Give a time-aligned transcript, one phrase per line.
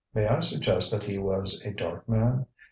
[0.15, 2.47] May I suggest that he was a dark man?